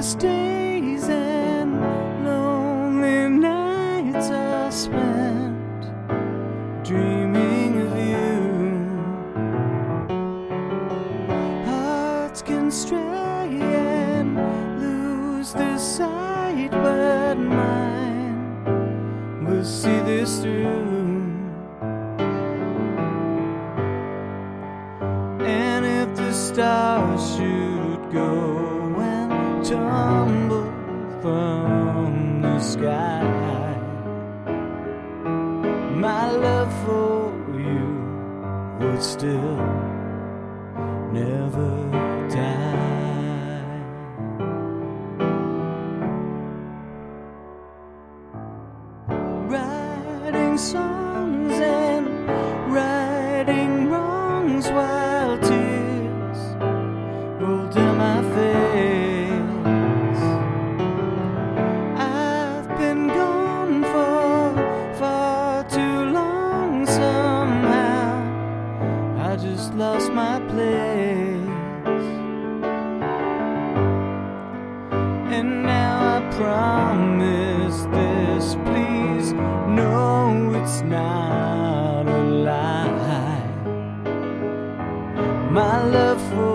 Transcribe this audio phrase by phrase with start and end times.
[0.00, 1.78] Endless days and
[2.24, 5.82] lonely nights are spent
[6.82, 8.48] dreaming of you.
[11.66, 14.38] Hearts can stray and
[14.80, 18.64] lose their sight, but mine
[19.44, 21.28] will see this through.
[25.44, 28.69] And if the stars should go
[39.00, 39.56] still
[41.10, 41.70] never
[42.28, 43.80] die.
[49.48, 52.08] Writing songs and
[52.70, 56.38] writing wrongs while tears
[57.40, 57.79] roll down
[69.50, 72.06] just lost my place.
[75.36, 79.32] And now I promise this, please
[79.78, 83.48] No, it's not a lie.
[85.50, 86.49] My love for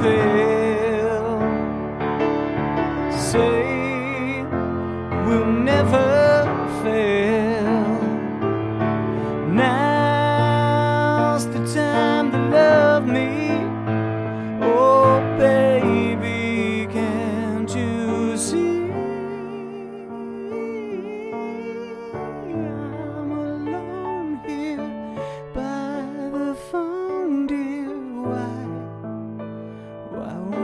[0.00, 0.47] must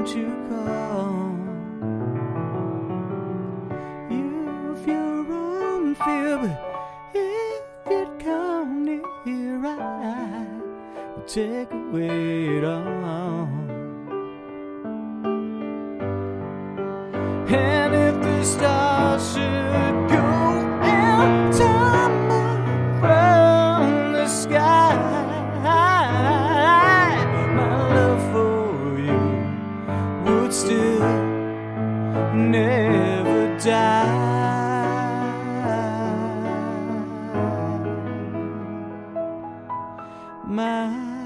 [0.05, 1.35] won't you call?
[4.11, 6.59] You've your own fear,
[7.15, 10.47] if you'd come near, I
[11.17, 13.49] would take away it all.
[17.49, 19.54] And if the stars should
[40.75, 41.24] night.